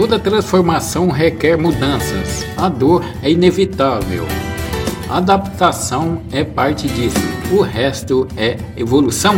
Toda 0.00 0.18
transformação 0.18 1.10
requer 1.10 1.58
mudanças. 1.58 2.46
A 2.56 2.70
dor 2.70 3.04
é 3.22 3.30
inevitável. 3.30 4.24
Adaptação 5.10 6.22
é 6.32 6.42
parte 6.42 6.88
disso. 6.88 7.18
O 7.52 7.60
resto 7.60 8.26
é 8.34 8.56
evolução. 8.78 9.34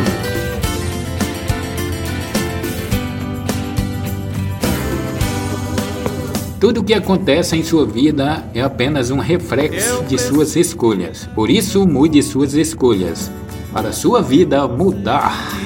Tudo 6.60 6.80
o 6.80 6.84
que 6.84 6.94
acontece 6.94 7.56
em 7.56 7.64
sua 7.64 7.84
vida 7.84 8.44
é 8.54 8.60
apenas 8.60 9.10
um 9.10 9.18
reflexo 9.18 10.04
de 10.04 10.16
suas 10.16 10.54
escolhas. 10.54 11.28
Por 11.34 11.50
isso, 11.50 11.84
mude 11.88 12.22
suas 12.22 12.54
escolhas 12.54 13.32
para 13.72 13.90
sua 13.90 14.22
vida 14.22 14.68
mudar. 14.68 15.58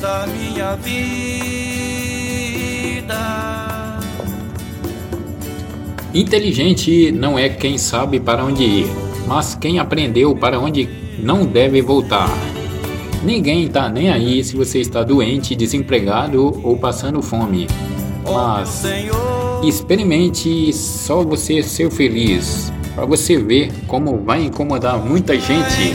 da 0.00 0.26
minha 0.28 0.76
vida. 0.76 1.73
Inteligente 6.14 7.10
não 7.10 7.36
é 7.36 7.48
quem 7.48 7.76
sabe 7.76 8.20
para 8.20 8.44
onde 8.44 8.62
ir, 8.62 8.86
mas 9.26 9.56
quem 9.56 9.80
aprendeu 9.80 10.36
para 10.36 10.60
onde 10.60 10.88
não 11.18 11.44
deve 11.44 11.82
voltar. 11.82 12.30
Ninguém 13.24 13.64
está 13.64 13.88
nem 13.88 14.10
aí 14.10 14.44
se 14.44 14.54
você 14.54 14.78
está 14.78 15.02
doente, 15.02 15.56
desempregado 15.56 16.60
ou 16.62 16.76
passando 16.76 17.20
fome. 17.20 17.66
Mas 18.24 18.84
experimente 19.64 20.72
só 20.72 21.24
você 21.24 21.64
ser 21.64 21.90
feliz, 21.90 22.72
para 22.94 23.06
você 23.06 23.36
ver 23.36 23.72
como 23.88 24.22
vai 24.22 24.44
incomodar 24.44 25.04
muita 25.04 25.34
gente. 25.34 25.94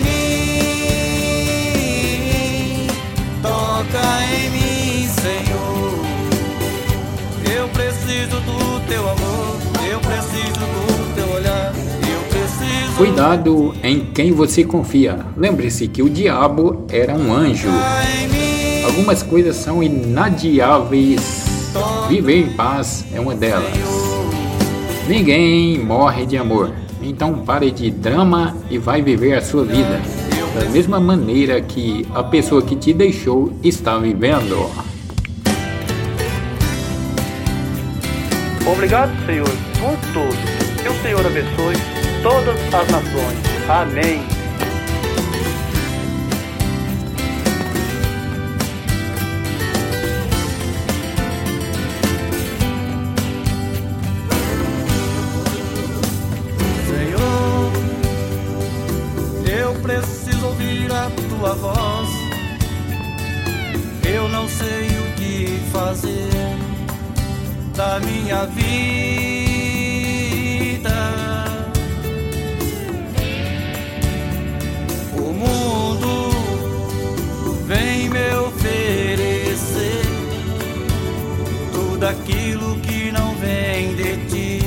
Toca 3.41 4.01
em 4.35 4.49
mim, 4.49 5.07
Senhor. 5.07 5.99
Eu 7.57 7.69
preciso 7.69 8.41
do 8.41 8.79
teu 8.87 9.09
amor, 9.09 9.18
Cuidado 12.99 13.73
em 13.81 14.01
quem 14.13 14.33
você 14.33 14.63
confia. 14.63 15.19
Lembre-se 15.37 15.87
que 15.87 16.03
o 16.03 16.09
diabo 16.09 16.85
era 16.91 17.15
um 17.15 17.33
anjo. 17.33 17.69
Algumas 18.85 19.23
coisas 19.23 19.55
são 19.55 19.81
inadiáveis 19.81 21.47
Viver 22.09 22.39
em 22.39 22.49
paz 22.49 23.05
é 23.13 23.19
uma 23.19 23.35
delas. 23.35 23.71
Ninguém 25.07 25.77
morre 25.77 26.25
de 26.25 26.37
amor, 26.37 26.73
então 27.01 27.45
pare 27.45 27.71
de 27.71 27.91
drama 27.91 28.57
e 28.69 28.77
vai 28.77 29.01
viver 29.01 29.35
a 29.35 29.41
sua 29.41 29.63
vida 29.63 30.01
da 30.55 30.65
mesma 30.69 30.99
maneira 30.99 31.61
que 31.61 32.05
a 32.13 32.23
pessoa 32.23 32.61
que 32.61 32.75
te 32.75 32.91
deixou 32.91 33.53
está 33.63 33.97
vivendo. 33.97 34.69
Obrigado, 38.69 39.11
Senhor, 39.25 39.47
por 39.79 39.97
tudo. 40.11 40.81
Que 40.81 40.89
o 40.89 41.01
Senhor 41.01 41.25
abençoe 41.25 42.08
todas 42.21 42.59
as 42.73 42.87
nações. 42.89 43.39
Amém. 43.69 44.39
preciso 59.89 60.45
ouvir 60.45 60.91
a 60.91 61.09
tua 61.29 61.55
voz. 61.55 62.09
Eu 64.07 64.27
não 64.29 64.47
sei 64.47 64.87
o 64.87 65.15
que 65.15 65.59
fazer 65.71 66.29
da 67.75 67.99
minha 67.99 68.45
vida. 68.45 69.18
daquilo 81.99 82.79
que 82.79 83.11
não 83.11 83.35
vem 83.35 83.93
de 83.95 84.15
ti, 84.27 84.61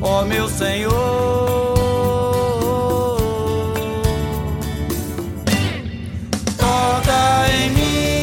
ó 0.00 0.24
meu 0.24 0.48
Senhor. 0.48 0.90
Toca 6.56 7.46
em 7.52 7.70
mim, 7.70 8.20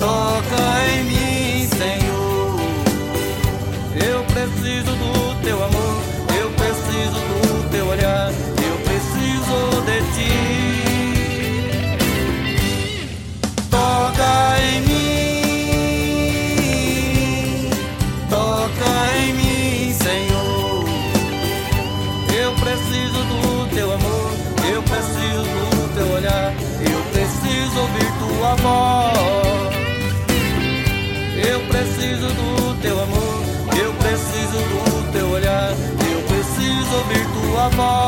toca 0.00 0.84
em 0.90 1.04
mim, 1.04 1.68
Senhor. 1.68 2.60
Eu 4.04 4.24
preciso 4.24 4.96
do 4.96 5.21
preciso 31.82 32.28
do 32.28 32.80
teu 32.80 33.02
amor, 33.02 33.42
eu 33.76 33.92
preciso 33.94 34.58
do 34.58 35.12
teu 35.12 35.28
olhar, 35.30 35.70
eu 35.70 36.22
preciso 36.28 36.94
ouvir 36.96 37.26
tua 37.34 37.68
voz. 37.70 38.01